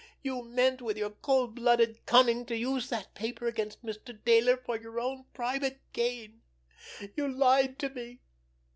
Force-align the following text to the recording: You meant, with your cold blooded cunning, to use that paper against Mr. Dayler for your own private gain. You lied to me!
You 0.23 0.43
meant, 0.43 0.81
with 0.81 0.97
your 0.97 1.11
cold 1.11 1.53
blooded 1.53 2.07
cunning, 2.07 2.43
to 2.47 2.57
use 2.57 2.89
that 2.89 3.13
paper 3.13 3.45
against 3.45 3.85
Mr. 3.85 4.17
Dayler 4.19 4.57
for 4.59 4.75
your 4.75 4.99
own 4.99 5.25
private 5.35 5.79
gain. 5.93 6.41
You 7.15 7.27
lied 7.31 7.77
to 7.77 7.89
me! 7.91 8.19